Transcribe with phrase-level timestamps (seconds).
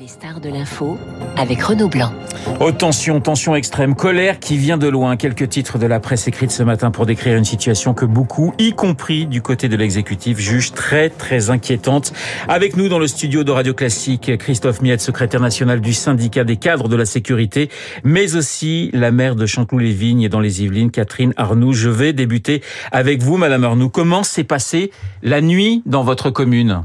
[0.00, 0.98] Les stars de l'info
[1.36, 2.12] avec Renaud Blanc.
[2.58, 5.16] Oh, tension, tension extrême, colère qui vient de loin.
[5.16, 8.72] Quelques titres de la presse écrite ce matin pour décrire une situation que beaucoup, y
[8.72, 12.12] compris du côté de l'exécutif, jugent très très inquiétante.
[12.48, 16.56] Avec nous dans le studio de Radio Classique, Christophe Miette, secrétaire national du syndicat des
[16.56, 17.70] cadres de la sécurité,
[18.02, 21.72] mais aussi la maire de Chanteloup-les-Vignes et dans les Yvelines, Catherine Arnoux.
[21.72, 23.90] Je vais débuter avec vous, Madame Arnoux.
[23.90, 24.90] Comment s'est passée
[25.22, 26.84] la nuit dans votre commune?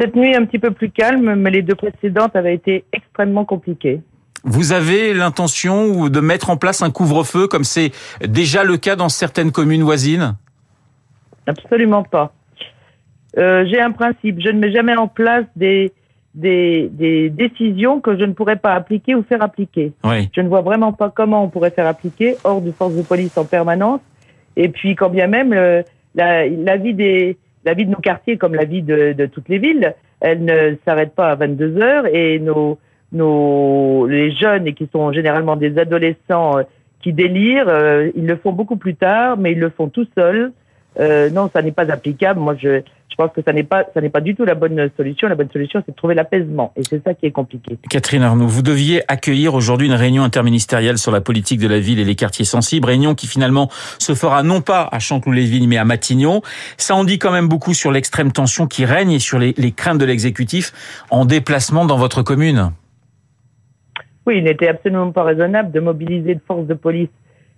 [0.00, 4.00] Cette nuit un petit peu plus calme, mais les deux précédentes avaient été extrêmement compliquées.
[4.44, 7.90] Vous avez l'intention de mettre en place un couvre-feu comme c'est
[8.26, 10.36] déjà le cas dans certaines communes voisines?
[11.46, 12.32] Absolument pas.
[13.36, 15.92] Euh, J'ai un principe, je ne mets jamais en place des,
[16.34, 19.92] des, des, décisions que je ne pourrais pas appliquer ou faire appliquer.
[20.04, 20.30] Oui.
[20.34, 23.36] Je ne vois vraiment pas comment on pourrait faire appliquer hors de force de police
[23.36, 24.00] en permanence.
[24.56, 28.54] Et puis quand bien même le, la, la des la vie de nos quartiers, comme
[28.54, 32.38] la vie de, de toutes les villes, elle ne s'arrête pas à 22 heures et
[32.38, 32.78] nos,
[33.12, 36.62] nos, les jeunes et qui sont généralement des adolescents euh,
[37.02, 40.52] qui délirent, euh, ils le font beaucoup plus tard, mais ils le font tout seuls.
[40.98, 42.40] Euh, non, ça n'est pas applicable.
[42.40, 44.90] Moi, je, je pense que ça n'est pas, ça n'est pas du tout la bonne
[44.96, 45.28] solution.
[45.28, 47.76] La bonne solution, c'est de trouver l'apaisement, et c'est ça qui est compliqué.
[47.90, 51.98] Catherine Arnaud, vous deviez accueillir aujourd'hui une réunion interministérielle sur la politique de la ville
[51.98, 55.84] et les quartiers sensibles, réunion qui finalement se fera non pas à Chanteloup-les-Vignes, mais à
[55.84, 56.40] Matignon.
[56.76, 59.72] Ça en dit quand même beaucoup sur l'extrême tension qui règne et sur les, les
[59.72, 60.72] craintes de l'exécutif
[61.10, 62.70] en déplacement dans votre commune.
[64.26, 67.08] Oui, il n'était absolument pas raisonnable de mobiliser une force de police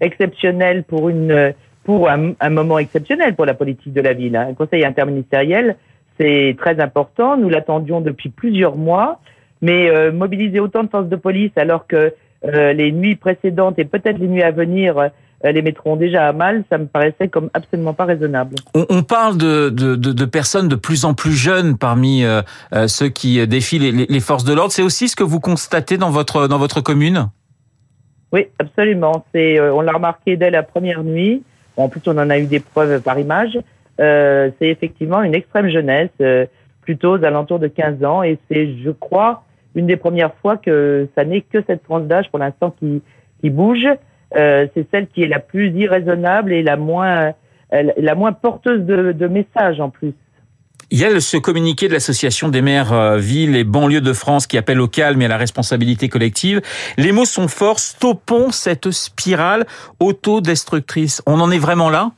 [0.00, 1.52] exceptionnelle pour une
[1.84, 4.36] pour un, un, moment exceptionnel pour la politique de la ville.
[4.36, 4.48] Hein.
[4.50, 5.76] Un conseil interministériel,
[6.18, 7.36] c'est très important.
[7.36, 9.20] Nous l'attendions depuis plusieurs mois,
[9.60, 13.84] mais euh, mobiliser autant de forces de police alors que euh, les nuits précédentes et
[13.84, 15.10] peut-être les nuits à venir
[15.44, 18.54] euh, les mettront déjà à mal, ça me paraissait comme absolument pas raisonnable.
[18.74, 22.42] On, on parle de, de, de, de, personnes de plus en plus jeunes parmi euh,
[22.72, 24.70] euh, ceux qui défient les, les forces de l'ordre.
[24.70, 27.28] C'est aussi ce que vous constatez dans votre dans votre commune?
[28.32, 29.26] Oui, absolument.
[29.34, 31.42] C'est on l'a remarqué dès la première nuit.
[31.76, 33.58] En plus, on en a eu des preuves par image.
[34.00, 36.46] Euh, c'est effectivement une extrême jeunesse, euh,
[36.80, 39.44] plutôt aux alentours de 15 ans, et c'est, je crois,
[39.74, 43.02] une des premières fois que ça n'est que cette tranche d'âge pour l'instant qui,
[43.40, 43.86] qui bouge.
[44.36, 47.32] Euh, c'est celle qui est la plus irraisonnable et la moins,
[47.70, 50.14] la moins porteuse de, de messages en plus.
[50.90, 54.46] Il y a ce communiqué de l'association des maires euh, villes et banlieues de France
[54.46, 56.60] qui appelle au calme et à la responsabilité collective.
[56.98, 57.78] Les mots sont forts.
[57.78, 59.66] Stoppons cette spirale
[60.00, 61.22] autodestructrice.
[61.26, 62.10] On en est vraiment là?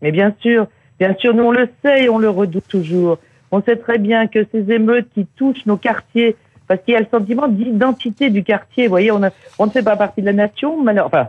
[0.00, 0.66] Mais bien sûr,
[0.98, 3.18] bien sûr, nous on le sait et on le redoute toujours.
[3.52, 6.36] On sait très bien que ces émeutes qui touchent nos quartiers,
[6.66, 8.86] parce qu'il y a le sentiment d'identité du quartier.
[8.86, 10.82] Vous voyez, on, ne fait pas partie de la nation.
[10.82, 11.28] Mais, enfin,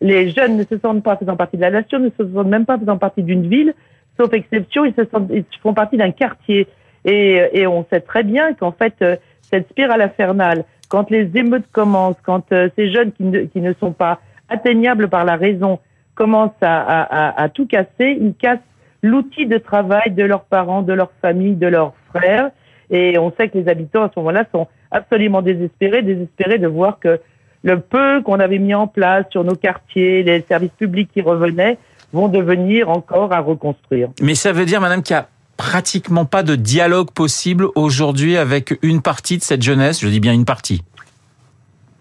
[0.00, 2.66] les jeunes ne se sentent pas faisant partie de la nation, ne se sentent même
[2.66, 3.72] pas faisant partie d'une ville
[4.20, 6.66] sauf exception, ils, font partie d'un quartier.
[7.04, 12.20] Et, on sait très bien qu'en fait, euh, cette spirale infernale, quand les émeutes commencent,
[12.24, 15.78] quand euh, ces jeunes qui ne, sont pas atteignables par la raison
[16.14, 18.58] commencent à, à, tout casser, ils cassent
[19.02, 22.50] l'outil de travail de leurs parents, de leurs familles, de leurs frères.
[22.90, 26.98] Et on sait que les habitants à ce moment-là sont absolument désespérés, désespérés de voir
[26.98, 27.20] que
[27.62, 31.78] le peu qu'on avait mis en place sur nos quartiers, les services publics qui revenaient,
[32.12, 34.08] vont devenir encore à reconstruire.
[34.20, 38.78] Mais ça veut dire, madame, qu'il n'y a pratiquement pas de dialogue possible aujourd'hui avec
[38.82, 40.82] une partie de cette jeunesse, je dis bien une partie.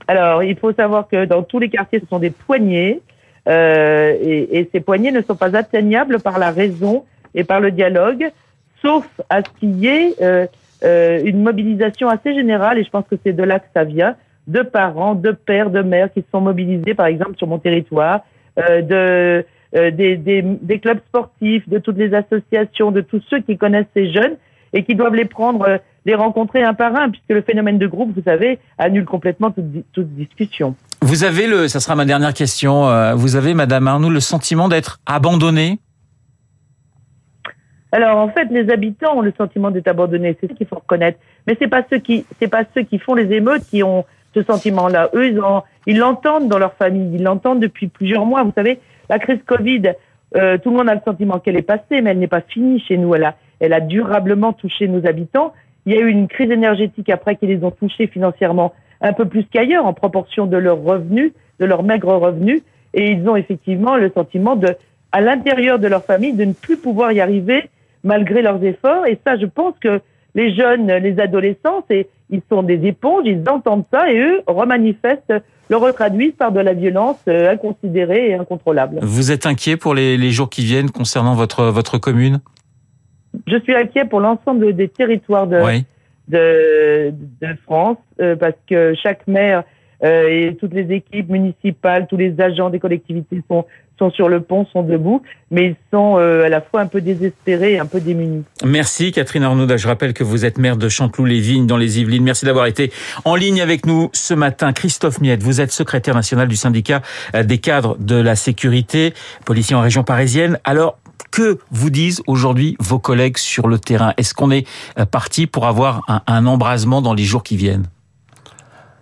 [0.08, 3.02] Alors, il faut savoir que dans tous les quartiers, ce sont des poignées,
[3.48, 7.03] euh, et, et, ces poignées ne sont pas atteignables par la raison
[7.36, 8.31] et par le dialogue,
[8.81, 10.48] sauf à ce qu'il y ait euh,
[10.84, 14.16] euh, une mobilisation assez générale, et je pense que c'est de là que ça vient,
[14.48, 18.22] de parents, de pères, de mères qui sont mobilisés, par exemple, sur mon territoire,
[18.58, 23.57] de euh, des, des, des, clubs sportifs, de toutes les associations, de tous ceux qui
[23.57, 24.35] connaissent ces jeunes
[24.74, 27.88] et qui doivent les prendre, euh, les rencontrer un par un, puisque le phénomène de
[27.88, 30.75] groupe, vous savez, annule complètement toute, toute discussion.
[31.02, 34.69] Vous avez le, ça sera ma dernière question, euh, vous avez, Madame Arnoux, le sentiment
[34.69, 35.80] d'être abandonné?
[37.91, 41.19] Alors en fait, les habitants ont le sentiment d'être abandonnés, c'est ce qu'il faut reconnaître.
[41.47, 44.06] Mais c'est pas ceux qui, c'est pas ceux qui font les émeutes qui ont
[44.36, 45.10] ce sentiment-là.
[45.16, 45.33] Eux,
[45.88, 48.44] ils l'entendent dans leur famille, ils l'entendent depuis plusieurs mois.
[48.44, 49.94] Vous savez, la crise Covid,
[50.35, 52.79] euh, tout le monde a le sentiment qu'elle est passée, mais elle n'est pas finie
[52.79, 53.15] chez nous.
[53.15, 55.53] Elle a, elle a durablement touché nos habitants.
[55.85, 59.25] Il y a eu une crise énergétique après qui les ont touchés financièrement un peu
[59.25, 62.61] plus qu'ailleurs en proportion de leurs revenus, de leurs maigres revenus.
[62.94, 64.75] Et ils ont effectivement le sentiment de,
[65.11, 67.69] à l'intérieur de leur famille, de ne plus pouvoir y arriver
[68.03, 69.07] malgré leurs efforts.
[69.07, 70.01] Et ça, je pense que
[70.36, 71.86] les jeunes, les adolescents,
[72.30, 75.34] ils sont des éponges, ils entendent ça et eux remanifestent
[75.70, 79.00] le retraduisent par de la violence euh, inconsidérée et incontrôlable.
[79.02, 82.40] Vous êtes inquiet pour les, les jours qui viennent concernant votre, votre commune?
[83.46, 85.86] Je suis inquiet pour l'ensemble des territoires de, oui.
[86.28, 89.64] de, de France, euh, parce que chaque maire
[90.04, 93.66] euh, et toutes les équipes municipales, tous les agents des collectivités sont
[94.00, 97.01] sont sur le pont, sont debout, mais ils sont euh, à la fois un peu
[97.01, 98.44] désespérés et un peu démunis.
[98.66, 99.68] Merci Catherine Arnaud.
[99.78, 102.24] Je rappelle que vous êtes maire de Chanteloup-les-Vignes dans les Yvelines.
[102.24, 102.92] Merci d'avoir été
[103.25, 104.74] en ligne avec nous ce matin.
[104.74, 107.02] Christophe Miette, vous êtes secrétaire national du syndicat
[107.36, 109.13] euh, des cadres de la sécurité,
[109.45, 110.60] policier en région parisienne.
[110.63, 110.98] Alors,
[111.31, 114.13] que vous disent aujourd'hui vos collègues sur le terrain?
[114.18, 114.66] Est-ce qu'on est
[114.98, 117.86] euh, parti pour avoir un, un embrasement dans les jours qui viennent?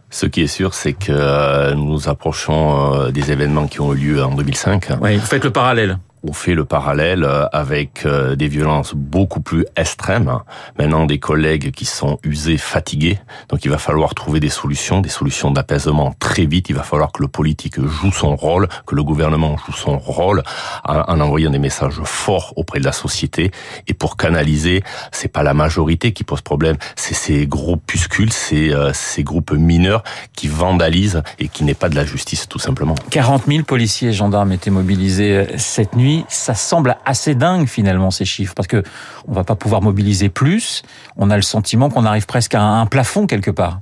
[0.09, 4.36] Ce qui est sûr, c'est que nous approchons des événements qui ont eu lieu en
[4.36, 4.89] 2005.
[5.01, 9.40] Oui, vous faites le parallèle on fait le parallèle euh, avec euh, des violences beaucoup
[9.40, 10.40] plus extrêmes.
[10.80, 13.19] Maintenant, des collègues qui sont usés, fatigués.
[13.50, 16.69] Donc, il va falloir trouver des solutions, des solutions d'apaisement très vite.
[16.69, 20.44] Il va falloir que le politique joue son rôle, que le gouvernement joue son rôle
[20.84, 23.52] en, envoyant des messages forts auprès de la société.
[23.88, 28.92] Et pour canaliser, c'est pas la majorité qui pose problème, c'est ces groupuscules, c'est euh,
[28.94, 30.04] ces groupes mineurs
[30.34, 32.96] qui vandalisent et qui n'est pas de la justice, tout simplement.
[33.12, 38.25] 40 000 policiers et gendarmes étaient mobilisés cette nuit ça semble assez dingue finalement ces
[38.25, 38.83] chiffres parce que
[39.27, 40.83] on va pas pouvoir mobiliser plus.
[41.18, 43.80] On a le sentiment qu'on arrive presque à un plafond quelque part.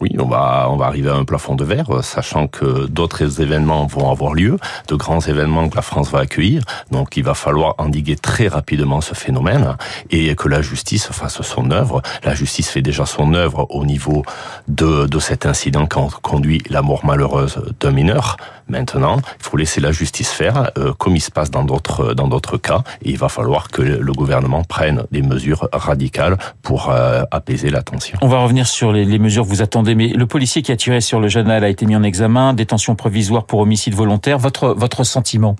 [0.00, 3.86] Oui, on va on va arriver à un plafond de verre, sachant que d'autres événements
[3.86, 4.58] vont avoir lieu,
[4.88, 6.62] de grands événements que la France va accueillir.
[6.90, 9.76] Donc, il va falloir endiguer très rapidement ce phénomène
[10.10, 12.02] et que la justice fasse son œuvre.
[12.24, 14.22] La justice fait déjà son œuvre au niveau
[14.68, 18.36] de de cet incident qui conduit la mort malheureuse d'un mineur.
[18.68, 22.28] Maintenant, il faut laisser la justice faire, euh, comme il se passe dans d'autres dans
[22.28, 22.82] d'autres cas.
[23.02, 27.82] Et il va falloir que le gouvernement prenne des mesures radicales pour euh, apaiser la
[27.82, 28.18] tension.
[28.22, 30.76] On va revenir sur les, les mesures que vous attendez mais le policier qui a
[30.76, 34.38] tiré sur le jeune a été mis en examen, détention provisoire pour homicide volontaire.
[34.38, 35.56] Votre votre sentiment?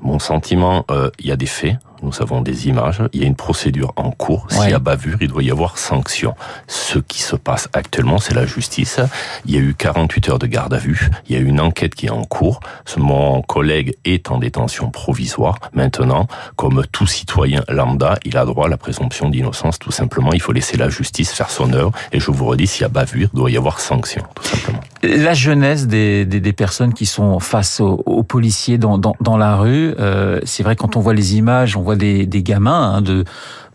[0.00, 3.26] Mon sentiment, euh, il y a des faits nous avons des images, il y a
[3.26, 4.46] une procédure en cours.
[4.50, 6.34] S'il y a bavure, il doit y avoir sanction.
[6.66, 9.00] Ce qui se passe actuellement, c'est la justice.
[9.46, 11.08] Il y a eu 48 heures de garde à vue.
[11.28, 12.60] Il y a eu une enquête qui est en cours.
[12.96, 15.58] Mon collègue est en détention provisoire.
[15.72, 16.26] Maintenant,
[16.56, 19.78] comme tout citoyen lambda, il a droit à la présomption d'innocence.
[19.78, 21.92] Tout simplement, il faut laisser la justice faire son œuvre.
[22.12, 24.80] Et je vous redis, s'il y a bavure, il doit y avoir sanction, tout simplement.
[25.02, 29.36] La jeunesse des, des, des personnes qui sont face aux, aux policiers dans, dans, dans
[29.36, 33.02] la rue, euh, c'est vrai quand on voit les images, on voit des, gamins hein,
[33.02, 33.24] de,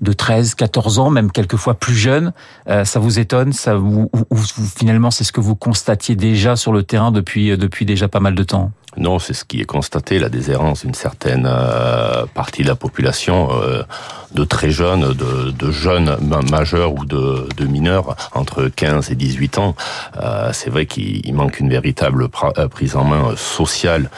[0.02, 2.34] de 13, 14 ans, même quelquefois plus jeunes.
[2.68, 4.10] Euh, ça vous étonne ou,
[4.78, 8.36] finalement c'est ce que vous constatiez déjà sur le terrain depuis, depuis déjà pas mal
[8.36, 8.72] de temps?
[8.98, 13.50] Non, c'est ce qui est constaté, la déshérence d'une certaine euh, partie de la population,
[13.52, 13.84] euh,
[14.36, 16.18] de très jeunes, de, jeunes
[16.52, 19.76] majeurs ou de, mineurs entre 15 et 18 ans.
[20.22, 22.28] Euh, c'est vrai qu'il manque une véritable
[22.58, 24.10] euh, prise en main sociale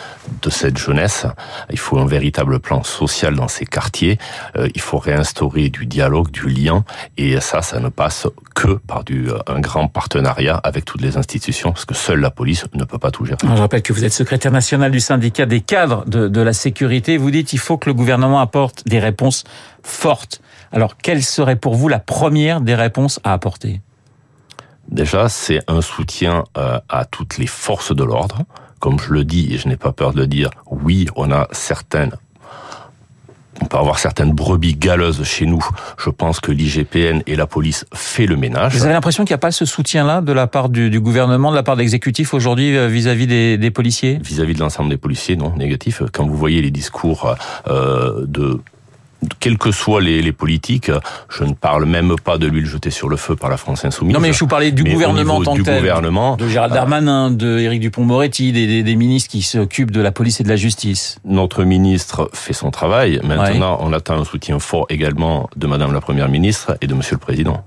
[0.41, 1.25] de cette jeunesse.
[1.71, 4.17] Il faut un véritable plan social dans ces quartiers.
[4.57, 6.83] Euh, il faut réinstaurer du dialogue, du lien,
[7.17, 11.71] et ça, ça ne passe que par du, un grand partenariat avec toutes les institutions,
[11.71, 13.37] parce que seule la police ne peut pas tout gérer.
[13.43, 17.17] Je rappelle que vous êtes secrétaire national du syndicat des cadres de, de la sécurité.
[17.17, 19.43] Vous dites qu'il faut que le gouvernement apporte des réponses
[19.83, 20.41] fortes.
[20.71, 23.81] Alors, quelle serait pour vous la première des réponses à apporter?
[24.89, 28.43] Déjà, c'est un soutien euh, à toutes les forces de l'ordre.
[28.79, 31.47] Comme je le dis, et je n'ai pas peur de le dire, oui, on a
[31.51, 32.13] certaines
[33.61, 35.65] on peut avoir certaines brebis galeuses chez nous.
[35.97, 38.75] Je pense que l'IGPN et la police fait le ménage.
[38.75, 41.51] Vous avez l'impression qu'il n'y a pas ce soutien-là de la part du, du, gouvernement,
[41.51, 44.19] de la part de l'exécutif aujourd'hui euh, vis-à-vis des, des policiers?
[44.23, 46.01] Vis-à-vis de l'ensemble des policiers, non, négatif.
[46.11, 47.35] Quand vous voyez les discours
[47.67, 48.59] euh, de
[49.39, 50.91] quels que soient les, les, politiques,
[51.29, 54.13] je ne parle même pas de l'huile jetée sur le feu par la France insoumise.
[54.13, 56.73] Non, mais je vous parlais du gouvernement en tant du que tel, gouvernement, de Gérald
[56.73, 60.49] Darmanin, de Éric Dupont-Moretti, des, des, des, ministres qui s'occupent de la police et de
[60.49, 61.17] la justice.
[61.25, 63.19] Notre ministre fait son travail.
[63.23, 63.83] Maintenant, ouais.
[63.87, 67.19] on attend un soutien fort également de Madame la Première ministre et de Monsieur le
[67.19, 67.63] Président.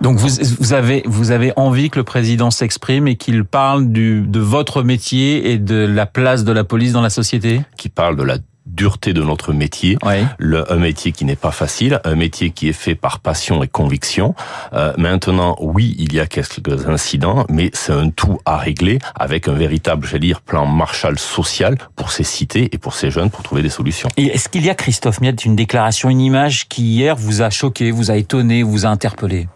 [0.00, 4.22] Donc vous, vous, avez, vous avez envie que le président s'exprime et qu'il parle du,
[4.22, 7.60] de votre métier et de la place de la police dans la société?
[7.76, 8.38] Qui parle de la
[8.74, 10.24] dureté de notre métier, oui.
[10.38, 13.68] le, un métier qui n'est pas facile, un métier qui est fait par passion et
[13.68, 14.34] conviction.
[14.72, 19.48] Euh, maintenant, oui, il y a quelques incidents, mais c'est un tout à régler avec
[19.48, 23.42] un véritable, j'allais dire, plan Marshall social pour ces cités et pour ces jeunes pour
[23.42, 24.08] trouver des solutions.
[24.16, 27.50] Et est-ce qu'il y a, Christophe Miette, une déclaration, une image qui hier vous a
[27.50, 29.48] choqué, vous a étonné, vous a interpellé?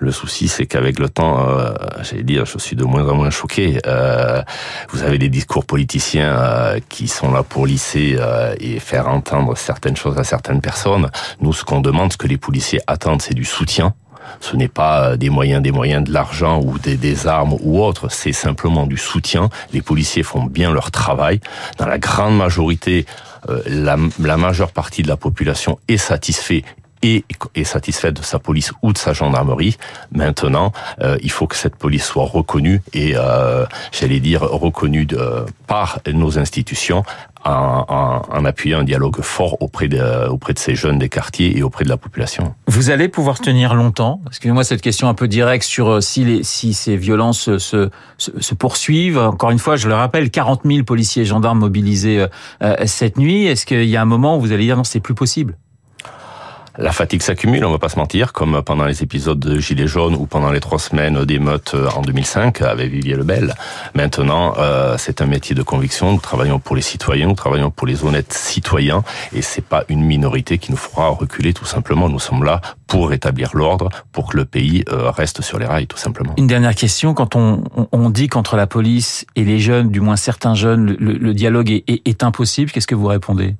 [0.00, 3.30] Le souci, c'est qu'avec le temps, euh, j'allais dire, je suis de moins en moins
[3.30, 3.78] choqué.
[3.86, 4.42] Euh,
[4.90, 9.56] vous avez des discours politiciens euh, qui sont là pour lisser euh, et faire entendre
[9.56, 11.10] certaines choses à certaines personnes.
[11.40, 13.94] Nous, ce qu'on demande, ce que les policiers attendent, c'est du soutien.
[14.40, 18.10] Ce n'est pas des moyens, des moyens, de l'argent ou des, armes ou autre.
[18.10, 19.50] C'est simplement du soutien.
[19.72, 21.40] Les policiers font bien leur travail.
[21.78, 23.06] Dans la grande majorité,
[23.48, 26.64] euh, la, la majeure partie de la population est satisfait
[27.02, 29.76] et est satisfaite de sa police ou de sa gendarmerie.
[30.12, 35.44] Maintenant, euh, il faut que cette police soit reconnue et, euh, j'allais dire, reconnue de,
[35.66, 37.04] par nos institutions
[37.44, 41.56] en, en, en, appuyant un dialogue fort auprès de, auprès de ces jeunes des quartiers
[41.56, 42.54] et auprès de la population.
[42.66, 44.20] Vous allez pouvoir tenir longtemps?
[44.26, 48.30] Excusez-moi cette question un peu directe sur euh, si, les, si ces violences se, se,
[48.38, 49.18] se, poursuivent.
[49.18, 52.26] Encore une fois, je le rappelle, 40 000 policiers et gendarmes mobilisés
[52.62, 53.46] euh, cette nuit.
[53.46, 55.56] Est-ce qu'il y a un moment où vous allez dire non, c'est plus possible?
[56.78, 60.14] La fatigue s'accumule, on va pas se mentir, comme pendant les épisodes de Gilets jaunes
[60.14, 63.54] ou pendant les trois semaines d'émeutes euh, en 2005 avec Vivier Lebel.
[63.94, 66.12] Maintenant, euh, c'est un métier de conviction.
[66.12, 70.02] Nous travaillons pour les citoyens, nous travaillons pour les honnêtes citoyens, et c'est pas une
[70.02, 71.52] minorité qui nous fera reculer.
[71.52, 75.58] Tout simplement, nous sommes là pour rétablir l'ordre, pour que le pays euh, reste sur
[75.58, 76.34] les rails, tout simplement.
[76.38, 80.16] Une dernière question quand on, on dit qu'entre la police et les jeunes, du moins
[80.16, 83.56] certains jeunes, le, le dialogue est, est, est impossible, qu'est-ce que vous répondez?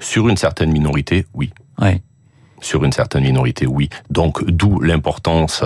[0.00, 1.50] Sur une certaine minorité, oui.
[1.80, 2.02] Ouais
[2.62, 3.90] sur une certaine minorité, oui.
[4.10, 5.62] Donc d'où l'importance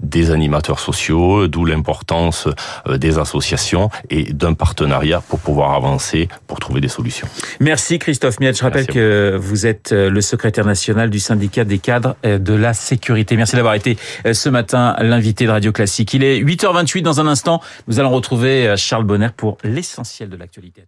[0.00, 2.48] des animateurs sociaux, d'où l'importance
[2.86, 7.26] euh, des associations et d'un partenariat pour pouvoir avancer, pour trouver des solutions.
[7.60, 8.58] Merci Christophe Miette.
[8.58, 12.54] Je rappelle que vous êtes euh, le secrétaire national du syndicat des cadres euh, de
[12.54, 13.36] la sécurité.
[13.36, 13.96] Merci d'avoir été
[14.32, 16.14] ce matin l'invité de Radio Classique.
[16.14, 17.60] Il est 8h28 dans un instant.
[17.88, 20.84] Nous allons retrouver Charles Bonner pour l'essentiel de l'actualité.